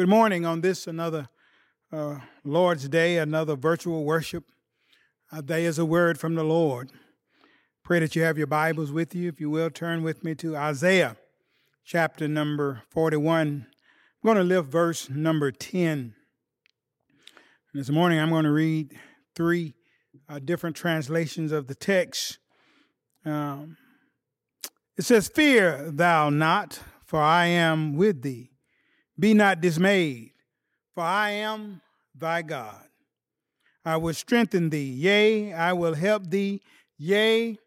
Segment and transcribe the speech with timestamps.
[0.00, 1.28] Good morning on this, another
[1.92, 4.44] uh, Lord's Day, another virtual worship.
[5.44, 6.90] day, is a word from the Lord.
[7.84, 9.28] Pray that you have your Bibles with you.
[9.28, 11.18] If you will, turn with me to Isaiah
[11.84, 13.66] chapter number 41.
[13.66, 13.66] I'm
[14.24, 15.90] going to lift verse number 10.
[15.90, 16.14] And
[17.74, 18.96] this morning I'm going to read
[19.34, 19.74] three
[20.30, 22.38] uh, different translations of the text.
[23.26, 23.76] Um,
[24.96, 28.49] it says, Fear thou not, for I am with thee.
[29.20, 30.32] Be not dismayed,
[30.94, 31.82] for I am
[32.14, 32.86] thy God.
[33.84, 36.62] I will strengthen thee, yea, I will help thee,
[36.96, 37.58] yea,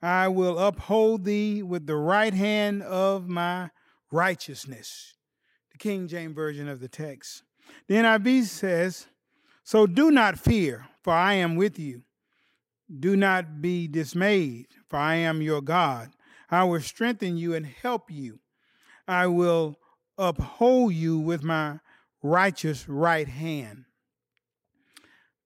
[0.00, 3.70] I will uphold thee with the right hand of my
[4.10, 5.14] righteousness.
[5.72, 7.42] The King James Version of the text.
[7.88, 9.06] The NIV says,
[9.64, 12.02] So do not fear, for I am with you.
[13.00, 16.10] Do not be dismayed, for I am your God.
[16.50, 18.40] I will strengthen you and help you.
[19.06, 19.78] I will
[20.18, 21.80] uphold you with my
[22.22, 23.84] righteous right hand.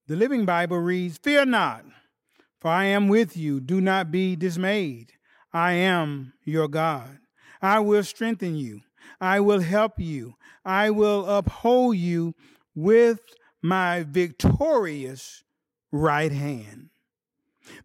[0.06, 1.84] The Living Bible reads, Fear not,
[2.60, 3.60] for I am with you.
[3.60, 5.12] Do not be dismayed.
[5.52, 7.18] I am your God.
[7.60, 8.82] I will strengthen you.
[9.20, 10.34] I will help you.
[10.64, 12.34] I will uphold you
[12.74, 13.20] with
[13.62, 15.42] my victorious
[15.90, 16.90] right hand.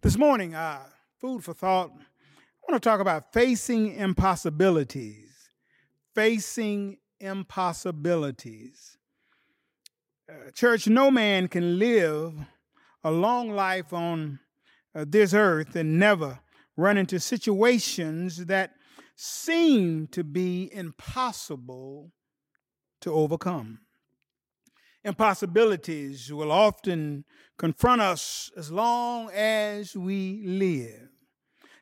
[0.01, 0.83] This morning, uh,
[1.19, 5.30] food for thought, I want to talk about facing impossibilities
[6.15, 8.97] facing impossibilities.
[10.29, 12.33] Uh, church, no man can live
[13.03, 14.39] a long life on
[14.95, 16.39] uh, this earth and never
[16.77, 18.71] run into situations that
[19.15, 22.11] seem to be impossible
[23.01, 23.79] to overcome.
[25.03, 27.25] Impossibilities will often
[27.57, 31.09] confront us as long as we live.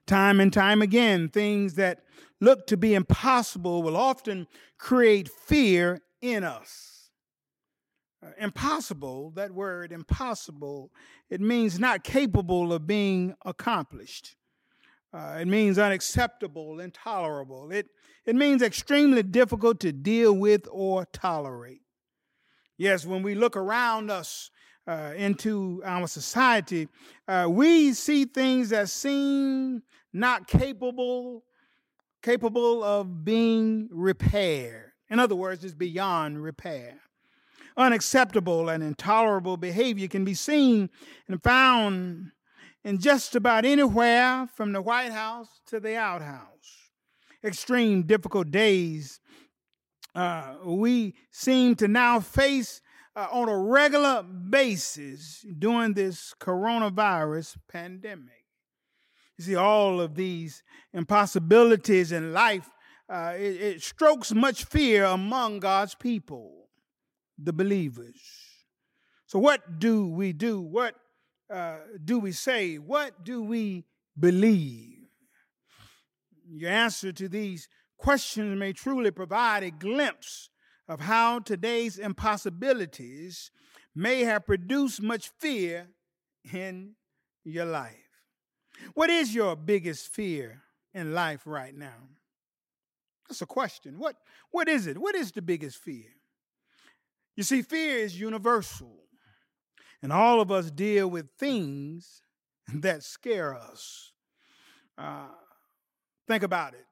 [0.08, 2.00] Time and time again, things that
[2.42, 7.10] look to be impossible will often create fear in us.
[8.22, 10.92] Uh, impossible, that word impossible,
[11.30, 14.36] it means not capable of being accomplished.
[15.14, 17.72] Uh, it means unacceptable, intolerable.
[17.72, 17.88] It,
[18.26, 21.82] it means extremely difficult to deal with or tolerate.
[22.78, 24.52] Yes, when we look around us
[24.86, 26.88] uh, into our society,
[27.28, 29.82] uh, we see things that seem
[30.14, 31.44] not capable
[32.22, 34.92] capable of being repaired.
[35.10, 37.00] In other words, it's beyond repair.
[37.78, 40.90] Unacceptable and intolerable behavior can be seen
[41.28, 42.32] and found
[42.84, 46.92] in just about anywhere from the White House to the outhouse.
[47.44, 49.20] Extreme difficult days
[50.16, 52.82] uh, we seem to now face
[53.16, 58.39] uh, on a regular basis during this coronavirus pandemic.
[59.40, 60.64] You see, all of these
[60.94, 62.70] impossibilities in life,
[63.08, 66.68] uh, it, it strokes much fear among God's people,
[67.42, 68.22] the believers.
[69.28, 70.60] So, what do we do?
[70.60, 70.96] What
[71.50, 72.80] uh, do we say?
[72.80, 73.86] What do we
[74.20, 75.08] believe?
[76.52, 80.50] Your answer to these questions may truly provide a glimpse
[80.90, 83.52] of how today's impossibilities
[83.96, 85.88] may have produced much fear
[86.52, 86.96] in
[87.46, 88.09] your life.
[88.94, 90.62] What is your biggest fear
[90.94, 92.08] in life right now?
[93.28, 94.00] That's a question.
[94.00, 94.16] What,
[94.52, 94.98] what is it?
[94.98, 96.06] What is the biggest fear?
[97.36, 98.92] You see, fear is universal,
[100.02, 102.22] and all of us deal with things
[102.74, 104.12] that scare us.
[104.98, 105.28] Uh,
[106.28, 106.86] think about it.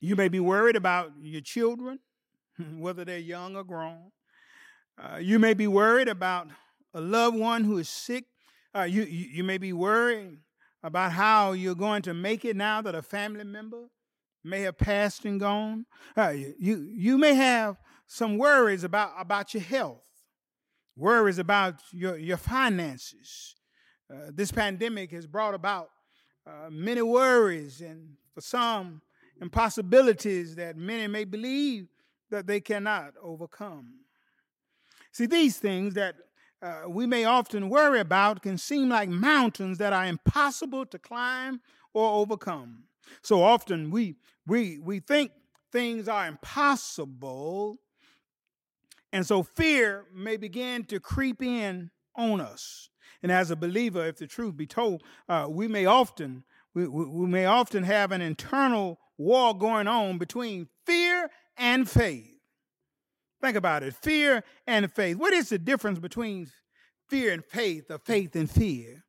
[0.00, 1.98] You may be worried about your children,
[2.76, 4.12] whether they're young or grown.
[4.96, 6.48] Uh, you may be worried about
[6.94, 8.24] a loved one who is sick.
[8.76, 10.38] Uh, you, you, you may be worried
[10.82, 13.86] about how you're going to make it now that a family member
[14.44, 15.84] may have passed and gone.
[16.16, 20.06] Uh, you, you may have some worries about, about your health,
[20.96, 23.54] worries about your, your finances.
[24.12, 25.90] Uh, this pandemic has brought about
[26.46, 29.02] uh, many worries and for some
[29.40, 31.88] impossibilities that many may believe
[32.30, 33.94] that they cannot overcome.
[35.12, 36.14] See, these things that
[36.60, 41.60] uh, we may often worry about can seem like mountains that are impossible to climb
[41.94, 42.84] or overcome.
[43.22, 44.16] So often we,
[44.46, 45.30] we, we think
[45.72, 47.78] things are impossible,
[49.12, 52.90] and so fear may begin to creep in on us.
[53.22, 56.44] And as a believer, if the truth be told, uh, we may often
[56.74, 62.37] we, we, we may often have an internal war going on between fear and faith.
[63.40, 65.16] Think about it fear and faith.
[65.16, 66.48] What is the difference between
[67.08, 69.04] fear and faith or faith and fear?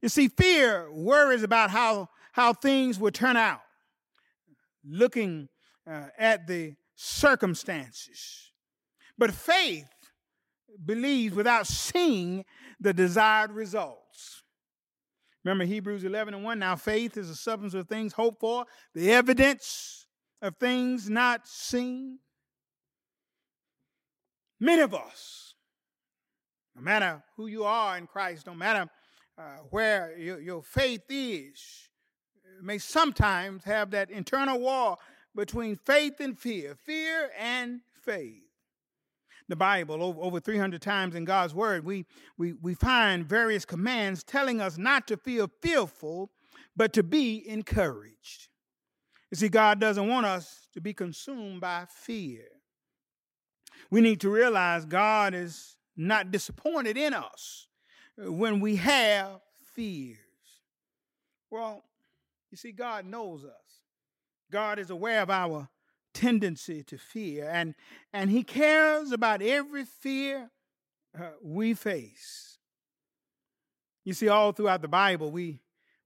[0.00, 3.62] You see, fear worries about how, how things will turn out,
[4.88, 5.48] looking
[5.90, 8.52] uh, at the circumstances.
[9.16, 9.88] But faith
[10.84, 12.44] believes without seeing
[12.78, 14.42] the desired results.
[15.44, 16.58] Remember Hebrews 11 and 1.
[16.58, 20.06] Now, faith is the substance of things hoped for, the evidence
[20.42, 22.18] of things not seen.
[24.60, 25.54] Many of us,
[26.74, 28.90] no matter who you are in Christ, no matter
[29.36, 31.88] uh, where your, your faith is,
[32.62, 34.96] may sometimes have that internal war
[35.34, 38.42] between faith and fear, fear and faith.
[39.48, 42.04] The Bible, over, over 300 times in God's Word, we,
[42.36, 46.30] we, we find various commands telling us not to feel fearful,
[46.76, 48.48] but to be encouraged.
[49.30, 52.44] You see, God doesn't want us to be consumed by fear.
[53.90, 57.66] We need to realize God is not disappointed in us
[58.16, 59.40] when we have
[59.74, 60.18] fears.
[61.50, 61.82] Well,
[62.50, 63.80] you see, God knows us.
[64.50, 65.68] God is aware of our
[66.14, 67.74] tendency to fear, and,
[68.12, 70.50] and He cares about every fear
[71.18, 72.58] uh, we face.
[74.04, 75.60] You see, all throughout the Bible, we,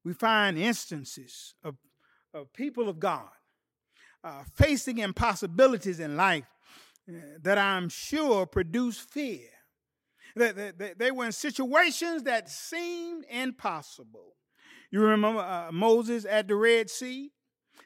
[0.05, 1.77] we find instances of,
[2.35, 3.31] of people of God
[4.25, 6.47] uh, facing impossibilities in life
[7.43, 9.49] that I'm sure produce fear.
[10.35, 14.37] They, were in situations that seemed impossible.
[14.91, 17.33] You remember uh, Moses at the Red Sea?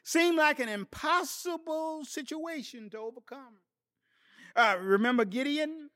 [0.03, 3.57] Seemed like an impossible situation to overcome.
[4.55, 5.89] Uh, remember Gideon,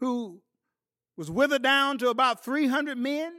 [0.00, 0.40] who
[1.16, 3.32] was withered down to about 300 men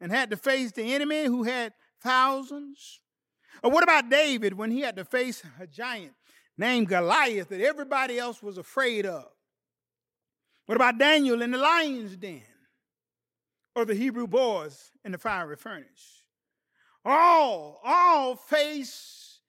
[0.00, 1.72] and had to face the enemy who had
[2.02, 3.00] thousands?
[3.62, 6.12] Or what about David when he had to face a giant
[6.58, 9.26] named Goliath that everybody else was afraid of?
[10.66, 12.42] What about Daniel in the lion's den?
[13.74, 16.24] Or the Hebrew boys in the fiery furnace?
[17.04, 19.40] All, all face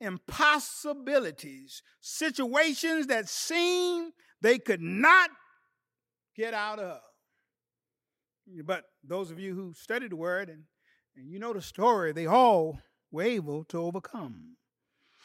[0.00, 5.30] impossibilities, situations that seem they could not
[6.36, 7.00] get out of.
[8.64, 10.64] But those of you who study the word and,
[11.16, 12.78] and you know the story, they all
[13.10, 14.56] were able to overcome.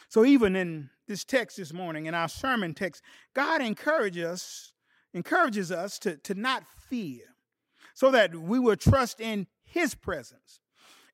[0.09, 3.03] So even in this text this morning, in our sermon text,
[3.35, 4.73] God encourages us,
[5.13, 7.21] encourages us to, to not fear,
[7.93, 10.59] so that we will trust in his presence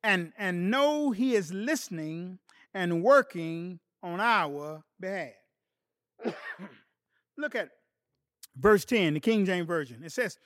[0.02, 2.40] and, and know he is listening
[2.74, 5.34] and working on our behalf.
[7.38, 7.70] Look at
[8.56, 10.04] verse 10, the King James Version.
[10.06, 10.38] It says,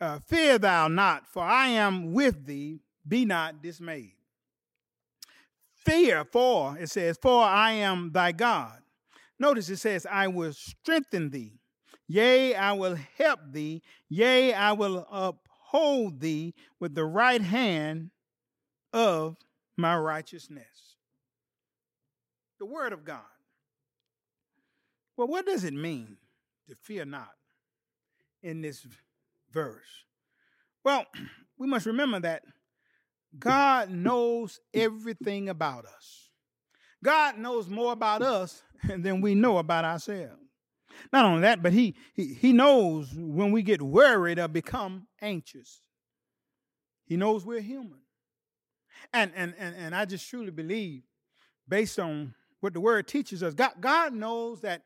[0.00, 4.12] uh, Fear thou not, for I am with thee, be not dismayed
[5.86, 8.78] fear, for it says, For I am thy God.
[9.38, 11.60] Notice it says, I will strengthen thee.
[12.08, 13.82] Yea, I will help thee.
[14.08, 18.10] Yea, I will uphold thee with the right hand
[18.92, 19.36] of
[19.76, 20.96] my righteousness.
[22.58, 23.20] The word of God.
[25.16, 26.16] Well, what does it mean
[26.68, 27.32] to fear not
[28.42, 28.86] in this
[29.52, 30.04] verse?
[30.84, 31.04] Well,
[31.58, 32.44] we must remember that
[33.38, 36.30] God knows everything about us.
[37.04, 40.40] God knows more about us than we know about ourselves.
[41.12, 45.80] Not only that, but he, he, he knows when we get worried or become anxious.
[47.04, 48.00] He knows we're human.
[49.12, 51.02] And, and, and, and I just truly believe,
[51.68, 54.82] based on what the word teaches us, God, God knows that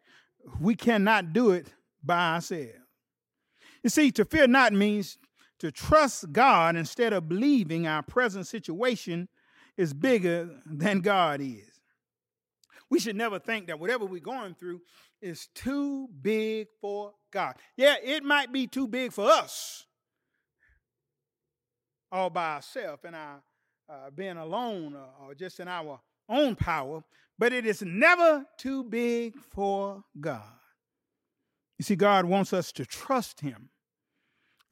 [0.60, 1.72] we cannot do it
[2.02, 2.75] by ourselves.
[3.82, 5.16] You see, to fear not means
[5.61, 9.29] to trust God instead of believing our present situation
[9.76, 11.81] is bigger than God is.
[12.90, 14.81] We should never think that whatever we're going through
[15.23, 17.55] is too big for God.
[17.76, 19.87] Yeah, it might be too big for us
[22.12, 23.43] all by ourselves and our
[23.88, 27.02] uh, being alone or, or just in our own power,
[27.38, 30.43] but it is never too big for God.
[31.79, 33.71] You see, God wants us to trust Him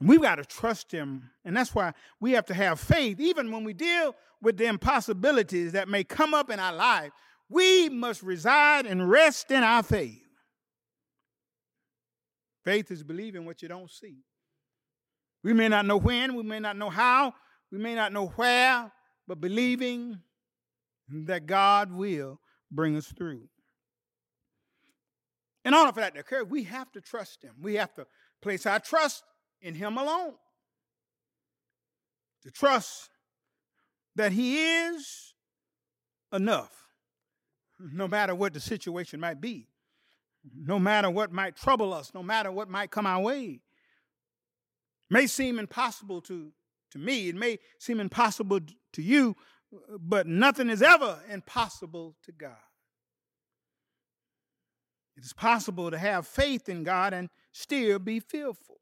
[0.00, 1.30] We've got to trust him.
[1.44, 3.18] And that's why we have to have faith.
[3.18, 7.10] Even when we deal with the impossibilities that may come up in our life,
[7.48, 10.22] we must reside and rest in our faith.
[12.64, 14.18] Faith is believing what you don't see.
[15.42, 17.32] We may not know when, we may not know how,
[17.72, 18.92] we may not know where,
[19.26, 20.18] but believing
[21.08, 22.40] that God will
[22.70, 23.48] bring us through.
[25.64, 27.54] In order for that to occur, we have to trust Him.
[27.60, 28.06] We have to
[28.42, 29.24] place our trust
[29.60, 30.34] in Him alone.
[32.42, 33.10] To trust
[34.16, 35.34] that He is
[36.32, 36.72] enough,
[37.78, 39.68] no matter what the situation might be,
[40.54, 43.60] no matter what might trouble us, no matter what might come our way.
[45.10, 46.52] May seem impossible to,
[46.92, 48.60] to me, it may seem impossible
[48.92, 49.36] to you,
[49.98, 52.56] but nothing is ever impossible to God.
[55.16, 58.77] It is possible to have faith in God and still be fearful.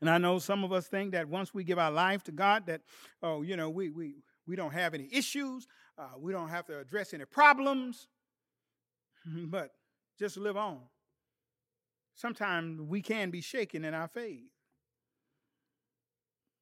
[0.00, 2.66] And I know some of us think that once we give our life to God,
[2.66, 2.80] that,
[3.22, 4.14] oh, you know, we, we,
[4.46, 5.66] we don't have any issues,
[5.98, 8.08] uh, we don't have to address any problems,
[9.26, 9.72] but
[10.18, 10.80] just live on.
[12.14, 14.50] Sometimes we can be shaken in our faith.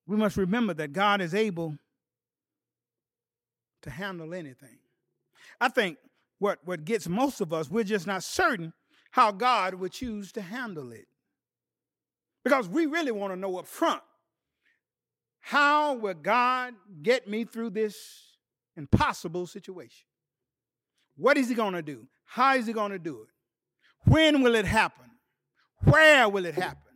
[0.07, 1.77] We must remember that God is able
[3.83, 4.79] to handle anything.
[5.61, 5.99] I think
[6.39, 8.73] what, what gets most of us, we're just not certain
[9.11, 11.07] how God would choose to handle it.
[12.49, 14.01] Because we really want to know up front
[15.41, 17.99] how will God get me through this
[18.75, 20.07] impossible situation?
[21.17, 22.07] What is He going to do?
[22.25, 24.11] How is He going to do it?
[24.11, 25.05] When will it happen?
[25.85, 26.93] Where will it happen?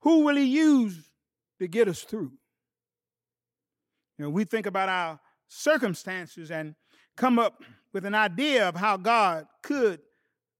[0.00, 0.98] Who will He use
[1.58, 2.32] to get us through?
[4.16, 6.74] You know, we think about our circumstances and
[7.18, 10.00] come up with an idea of how God could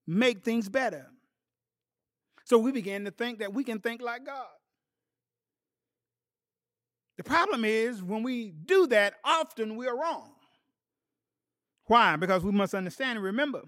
[0.07, 1.07] make things better.
[2.45, 4.47] So we begin to think that we can think like God.
[7.17, 10.33] The problem is when we do that, often we are wrong.
[11.87, 12.17] Why?
[12.17, 13.63] Because we must understand and remember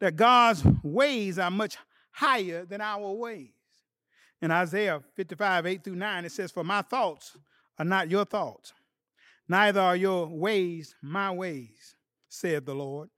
[0.00, 1.76] that God's ways are much
[2.10, 3.50] higher than our ways.
[4.40, 7.36] In Isaiah 55, 8 through 9, it says, For my thoughts
[7.78, 8.72] are not your thoughts,
[9.48, 11.96] neither are your ways my ways,
[12.28, 13.08] said the Lord.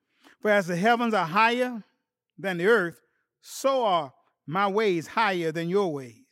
[0.41, 1.85] For as the heavens are higher
[2.39, 3.01] than the earth,
[3.43, 4.13] so are
[4.51, 6.27] my ways higher than your ways,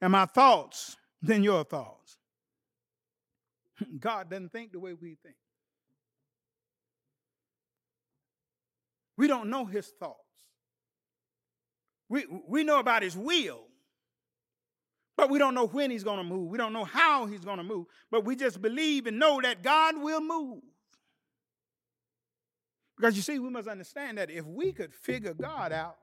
[0.00, 2.18] and my thoughts than your thoughts.
[3.98, 5.36] God doesn't think the way we think.
[9.16, 10.18] We don't know his thoughts.
[12.08, 13.62] We, we know about his will,
[15.16, 16.50] but we don't know when he's going to move.
[16.50, 19.62] We don't know how he's going to move, but we just believe and know that
[19.62, 20.60] God will move.
[22.98, 25.96] Because you see, we must understand that if we could figure God out,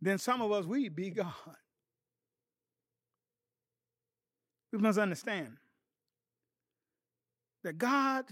[0.00, 1.32] then some of us, we'd be God.
[4.72, 5.56] We must understand
[7.64, 8.24] that God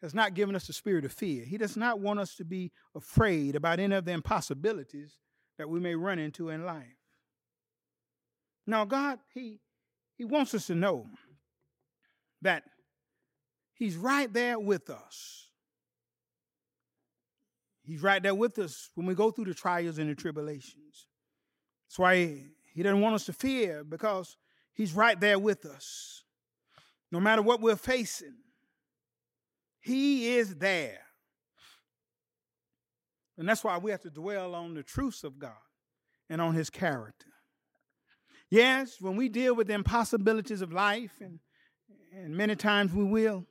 [0.00, 1.44] has not given us the spirit of fear.
[1.44, 5.18] He does not want us to be afraid about any of the impossibilities
[5.58, 6.96] that we may run into in life.
[8.66, 9.60] Now, God, He,
[10.16, 11.06] he wants us to know
[12.42, 12.64] that
[13.74, 15.48] He's right there with us.
[17.84, 21.06] He's right there with us when we go through the trials and the tribulations.
[21.88, 24.36] That's why he, he doesn't want us to fear because
[24.72, 26.22] he's right there with us.
[27.10, 28.36] No matter what we're facing,
[29.80, 31.00] he is there.
[33.36, 35.52] And that's why we have to dwell on the truths of God
[36.30, 37.26] and on his character.
[38.50, 41.40] Yes, when we deal with the impossibilities of life, and,
[42.14, 43.46] and many times we will,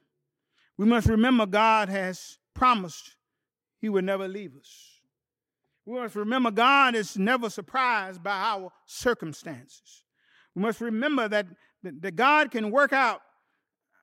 [0.78, 3.16] we must remember God has promised
[3.82, 5.02] he would never leave us.
[5.86, 10.04] We must remember God is never surprised by our circumstances.
[10.56, 11.48] We must remember that,
[11.84, 13.22] that God can work out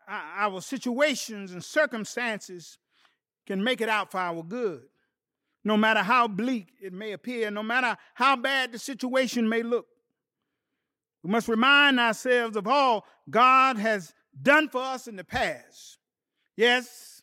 [0.08, 2.78] our situations and circumstances,
[3.46, 4.82] can make it out for our good.
[5.64, 9.86] No matter how bleak it may appear, no matter how bad the situation may look.
[11.22, 15.98] We must remind ourselves of all God has done for us in the past.
[16.56, 17.17] Yes,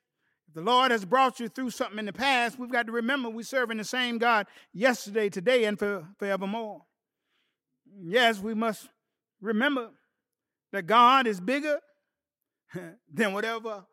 [0.56, 3.44] the Lord has brought you through something in the past, we've got to remember we're
[3.44, 6.82] serving the same God yesterday, today, and for, forevermore.
[8.02, 8.88] Yes, we must
[9.42, 9.90] remember
[10.72, 11.80] that God is bigger
[13.14, 13.86] than whatever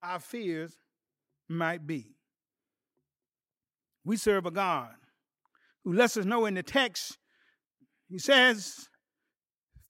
[0.00, 0.76] our fears
[1.48, 2.14] might be.
[4.04, 4.94] We serve a God
[5.82, 7.18] who lets us know in the text,
[8.08, 8.88] he says,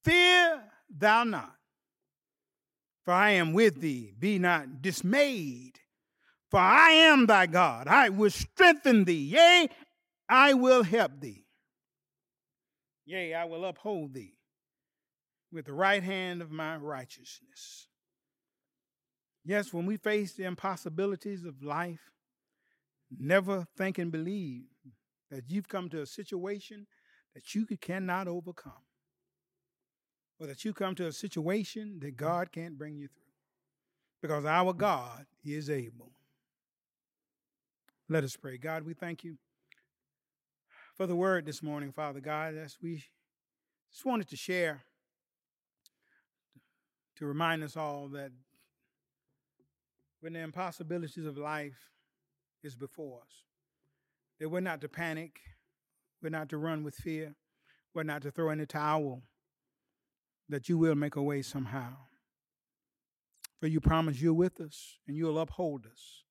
[0.05, 1.53] Fear thou not
[3.11, 4.15] for I am with thee.
[4.17, 5.81] Be not dismayed,
[6.49, 7.89] for I am thy God.
[7.89, 9.33] I will strengthen thee.
[9.35, 9.69] Yea,
[10.29, 11.45] I will help thee.
[13.05, 14.37] Yea, I will uphold thee
[15.51, 17.89] with the right hand of my righteousness.
[19.45, 22.13] Yes, when we face the impossibilities of life,
[23.11, 24.67] never think and believe
[25.33, 26.87] that you've come to a situation
[27.35, 28.85] that you cannot overcome
[30.41, 32.25] or that you come to a situation that mm-hmm.
[32.25, 33.21] God can't bring you through.
[34.23, 34.81] Because our mm-hmm.
[34.81, 36.13] God is able.
[38.09, 38.57] Let us pray.
[38.57, 39.37] God, we thank you
[40.97, 43.05] for the word this morning, Father God, as we
[43.93, 44.83] just wanted to share,
[47.17, 48.33] to remind us all that
[50.21, 51.91] when the impossibilities of life
[52.63, 53.45] is before us,
[54.39, 55.41] that we're not to panic,
[56.23, 57.35] we're not to run with fear,
[57.95, 59.23] we're not to throw in the towel,
[60.51, 61.93] that you will make a way somehow.
[63.61, 66.25] For you promise you're with us and you'll uphold us.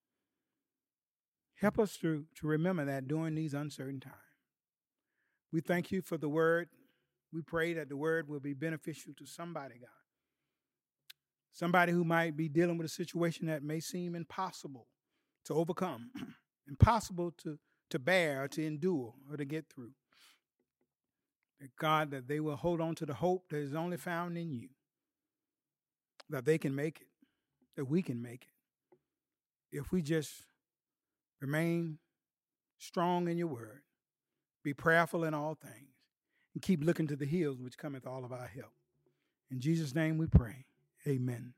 [1.55, 4.15] Help us to, to remember that during these uncertain times.
[5.51, 6.69] We thank you for the word.
[7.33, 9.89] We pray that the word will be beneficial to somebody, God.
[11.51, 14.87] Somebody who might be dealing with a situation that may seem impossible
[15.45, 16.11] to overcome,
[16.67, 17.59] impossible to,
[17.89, 19.91] to bear, to endure, or to get through.
[21.59, 24.51] That God, that they will hold on to the hope that is only found in
[24.51, 24.69] you,
[26.29, 27.07] that they can make it,
[27.75, 29.77] that we can make it.
[29.77, 30.31] If we just
[31.41, 31.97] remain
[32.77, 33.81] strong in your word,
[34.63, 35.95] be prayerful in all things,
[36.53, 38.73] and keep looking to the hills which cometh all of our help.
[39.51, 40.65] In Jesus' name we pray.
[41.07, 41.53] Amen.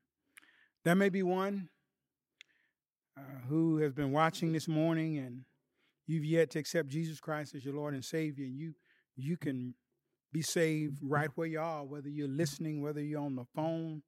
[0.83, 1.69] There may be one
[3.17, 5.43] uh, who has been watching this morning and
[6.07, 8.45] you've yet to accept Jesus Christ as your Lord and Savior.
[8.45, 8.73] and You
[9.15, 9.75] you can
[10.31, 11.09] be saved mm.
[11.09, 12.37] right where you are, whether you're mm.
[12.37, 14.01] listening, whether you're on the phone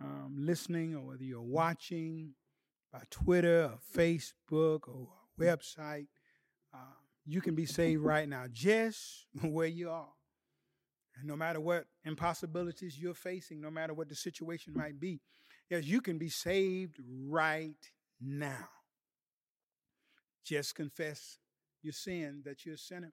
[0.00, 1.48] um, listening, or whether you're mm.
[1.48, 2.34] watching
[2.92, 5.08] by Twitter or Facebook or
[5.40, 6.06] website.
[6.74, 6.78] Uh,
[7.24, 10.08] you can be saved right now, just where you are.
[11.18, 15.20] And no matter what impossibilities you're facing, no matter what the situation might be,
[15.70, 18.68] yes, you can be saved right now.
[20.44, 21.38] Just confess
[21.82, 23.12] your sin, that you're a sinner,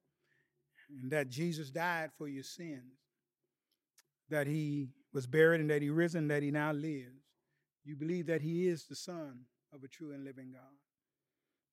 [0.89, 2.99] and that Jesus died for your sins,
[4.29, 7.23] that he was buried and that he risen, that he now lives.
[7.83, 9.41] You believe that he is the Son
[9.73, 10.61] of a true and living God.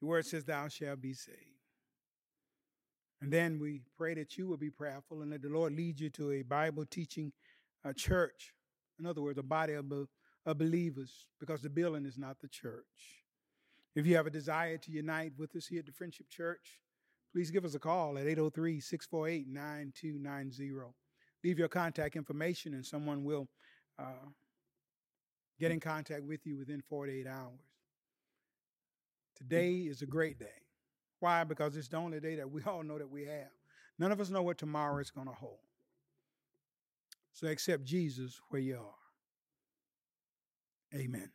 [0.00, 1.38] The word says, Thou shalt be saved.
[3.21, 6.09] And then we pray that you will be prayerful and that the Lord lead you
[6.11, 7.33] to a Bible teaching
[7.85, 8.55] uh, church.
[8.99, 9.85] In other words, a body of,
[10.47, 12.85] of believers, because the building is not the church.
[13.95, 16.81] If you have a desire to unite with us here at the Friendship Church,
[17.33, 20.95] please give us a call at 803 648 9290.
[21.43, 23.49] Leave your contact information and someone will
[23.99, 24.29] uh,
[25.59, 27.61] get in contact with you within 48 hours.
[29.37, 30.47] Today is a great day.
[31.21, 31.45] Why?
[31.45, 33.51] Because it's the only day that we all know that we have.
[33.99, 35.59] None of us know what tomorrow is going to hold.
[37.33, 39.01] So accept Jesus where you are.
[40.99, 41.31] Amen.